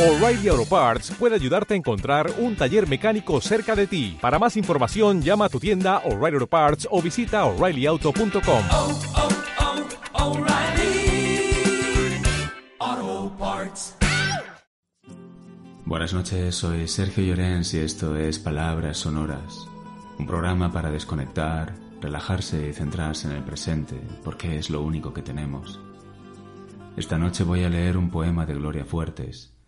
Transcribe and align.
O'Reilly 0.00 0.48
Auto 0.48 0.64
Parts 0.64 1.10
puede 1.10 1.34
ayudarte 1.34 1.74
a 1.74 1.76
encontrar 1.76 2.32
un 2.38 2.56
taller 2.56 2.88
mecánico 2.88 3.38
cerca 3.42 3.76
de 3.76 3.86
ti. 3.86 4.16
Para 4.18 4.38
más 4.38 4.56
información, 4.56 5.20
llama 5.20 5.44
a 5.44 5.48
tu 5.50 5.60
tienda 5.60 5.98
O'Reilly 6.06 6.36
Auto 6.36 6.46
Parts 6.46 6.88
o 6.90 7.02
visita 7.02 7.44
oreillyauto.com. 7.44 8.64
oh, 8.70 8.98
oh, 12.80 13.32
Parts. 13.38 13.94
Buenas 15.84 16.14
noches, 16.14 16.54
soy 16.54 16.88
Sergio 16.88 17.22
Llorens 17.22 17.74
y 17.74 17.80
esto 17.80 18.16
es 18.16 18.38
Palabras 18.38 18.96
Sonoras, 18.96 19.68
un 20.18 20.26
programa 20.26 20.72
para 20.72 20.90
desconectar, 20.90 21.74
relajarse 22.00 22.70
y 22.70 22.72
centrarse 22.72 23.28
en 23.28 23.34
el 23.34 23.42
presente, 23.42 24.00
porque 24.24 24.56
es 24.56 24.70
lo 24.70 24.80
único 24.80 25.12
que 25.12 25.20
tenemos. 25.20 25.78
Esta 26.96 27.18
noche 27.18 27.44
voy 27.44 27.64
a 27.64 27.68
leer 27.68 27.98
un 27.98 28.08
poema 28.08 28.46
de 28.46 28.54
Gloria 28.54 28.86
Fuertes. 28.86 29.59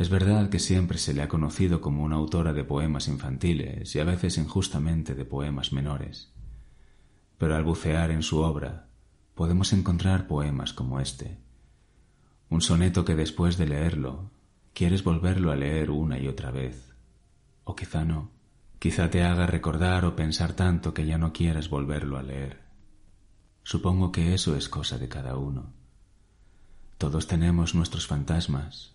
Es 0.00 0.08
verdad 0.08 0.48
que 0.48 0.58
siempre 0.58 0.96
se 0.96 1.12
le 1.12 1.20
ha 1.20 1.28
conocido 1.28 1.82
como 1.82 2.02
una 2.02 2.16
autora 2.16 2.54
de 2.54 2.64
poemas 2.64 3.06
infantiles 3.06 3.94
y 3.94 3.98
a 3.98 4.04
veces 4.04 4.38
injustamente 4.38 5.14
de 5.14 5.26
poemas 5.26 5.74
menores. 5.74 6.32
Pero 7.36 7.54
al 7.54 7.64
bucear 7.64 8.10
en 8.10 8.22
su 8.22 8.38
obra 8.38 8.88
podemos 9.34 9.74
encontrar 9.74 10.26
poemas 10.26 10.72
como 10.72 11.00
este. 11.00 11.36
Un 12.48 12.62
soneto 12.62 13.04
que 13.04 13.14
después 13.14 13.58
de 13.58 13.66
leerlo 13.66 14.30
quieres 14.72 15.04
volverlo 15.04 15.52
a 15.52 15.56
leer 15.56 15.90
una 15.90 16.18
y 16.18 16.28
otra 16.28 16.50
vez. 16.50 16.94
O 17.64 17.76
quizá 17.76 18.02
no. 18.02 18.30
Quizá 18.78 19.10
te 19.10 19.22
haga 19.22 19.46
recordar 19.46 20.06
o 20.06 20.16
pensar 20.16 20.54
tanto 20.54 20.94
que 20.94 21.04
ya 21.04 21.18
no 21.18 21.34
quieras 21.34 21.68
volverlo 21.68 22.16
a 22.16 22.22
leer. 22.22 22.62
Supongo 23.64 24.12
que 24.12 24.32
eso 24.32 24.56
es 24.56 24.70
cosa 24.70 24.96
de 24.96 25.10
cada 25.10 25.36
uno. 25.36 25.74
Todos 26.96 27.26
tenemos 27.26 27.74
nuestros 27.74 28.06
fantasmas, 28.06 28.94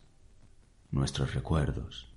nuestros 0.95 1.33
recuerdos, 1.33 2.07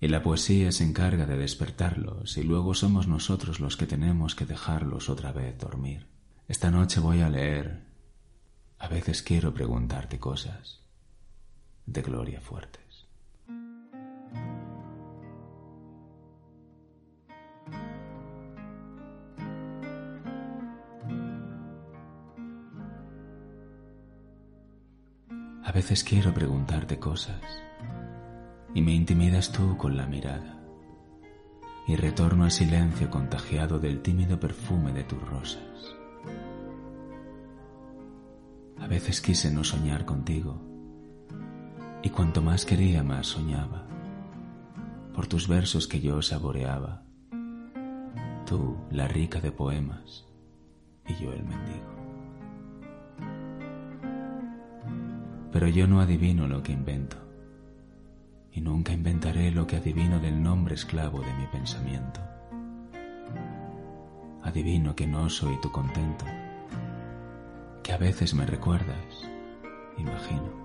y 0.00 0.08
la 0.08 0.22
poesía 0.22 0.72
se 0.72 0.84
encarga 0.84 1.24
de 1.24 1.38
despertarlos 1.38 2.36
y 2.36 2.42
luego 2.42 2.74
somos 2.74 3.08
nosotros 3.08 3.60
los 3.60 3.76
que 3.76 3.86
tenemos 3.86 4.34
que 4.34 4.44
dejarlos 4.44 5.08
otra 5.08 5.32
vez 5.32 5.56
dormir. 5.58 6.06
Esta 6.46 6.70
noche 6.70 7.00
voy 7.00 7.22
a 7.22 7.30
leer 7.30 7.84
A 8.78 8.88
veces 8.88 9.22
quiero 9.22 9.54
preguntarte 9.54 10.18
cosas 10.18 10.82
de 11.86 12.02
Gloria 12.02 12.40
Fuertes. 12.40 13.06
A 25.62 25.72
veces 25.72 26.04
quiero 26.04 26.34
preguntarte 26.34 26.98
cosas 26.98 27.40
y 28.74 28.82
me 28.82 28.92
intimidas 28.92 29.52
tú 29.52 29.76
con 29.76 29.96
la 29.96 30.06
mirada 30.06 30.60
y 31.86 31.94
retorno 31.96 32.44
al 32.44 32.50
silencio 32.50 33.08
contagiado 33.08 33.78
del 33.78 34.02
tímido 34.02 34.40
perfume 34.40 34.92
de 34.92 35.04
tus 35.04 35.20
rosas. 35.22 35.96
A 38.78 38.86
veces 38.88 39.20
quise 39.20 39.50
no 39.52 39.62
soñar 39.62 40.04
contigo 40.04 40.60
y 42.02 42.10
cuanto 42.10 42.42
más 42.42 42.66
quería 42.66 43.02
más 43.04 43.28
soñaba 43.28 43.86
por 45.14 45.28
tus 45.28 45.46
versos 45.46 45.86
que 45.86 46.00
yo 46.00 46.20
saboreaba, 46.20 47.04
tú 48.44 48.76
la 48.90 49.06
rica 49.06 49.40
de 49.40 49.52
poemas 49.52 50.26
y 51.06 51.14
yo 51.22 51.32
el 51.32 51.44
mendigo. 51.44 51.94
Pero 55.52 55.68
yo 55.68 55.86
no 55.86 56.00
adivino 56.00 56.48
lo 56.48 56.64
que 56.64 56.72
invento 56.72 57.24
y 58.54 58.60
nunca 58.60 58.92
inventaré 58.92 59.50
lo 59.50 59.66
que 59.66 59.76
adivino 59.76 60.20
del 60.20 60.40
nombre 60.40 60.74
esclavo 60.74 61.20
de 61.20 61.34
mi 61.34 61.46
pensamiento. 61.48 62.20
Adivino 64.42 64.94
que 64.94 65.06
no 65.06 65.28
soy 65.28 65.60
tu 65.60 65.72
contento, 65.72 66.24
que 67.82 67.92
a 67.92 67.98
veces 67.98 68.32
me 68.34 68.46
recuerdas, 68.46 69.28
imagino, 69.98 70.64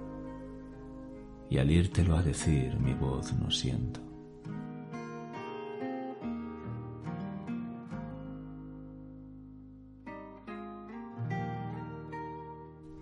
y 1.50 1.58
al 1.58 1.72
írtelo 1.72 2.16
a 2.16 2.22
decir 2.22 2.80
mi 2.80 2.94
voz 2.94 3.34
no 3.34 3.50
siento. 3.50 4.09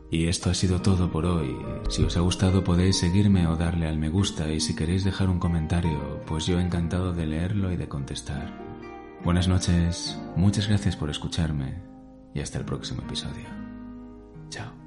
Y 0.09 0.27
esto 0.27 0.49
ha 0.49 0.53
sido 0.53 0.81
todo 0.81 1.11
por 1.11 1.25
hoy. 1.25 1.57
Si 1.89 2.03
os 2.03 2.15
ha 2.15 2.21
gustado 2.21 2.63
podéis 2.63 2.97
seguirme 2.97 3.47
o 3.47 3.55
darle 3.55 3.87
al 3.87 3.97
me 3.97 4.09
gusta 4.09 4.51
y 4.51 4.59
si 4.59 4.75
queréis 4.75 5.03
dejar 5.03 5.29
un 5.29 5.39
comentario, 5.39 6.21
pues 6.25 6.45
yo 6.45 6.59
encantado 6.59 7.13
de 7.13 7.25
leerlo 7.25 7.71
y 7.71 7.77
de 7.77 7.89
contestar. 7.89 8.53
Buenas 9.23 9.47
noches, 9.47 10.17
muchas 10.35 10.67
gracias 10.67 10.95
por 10.95 11.09
escucharme 11.09 11.81
y 12.33 12.39
hasta 12.39 12.59
el 12.59 12.65
próximo 12.65 13.01
episodio. 13.01 13.45
Chao. 14.49 14.86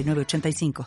906985. 0.03 0.73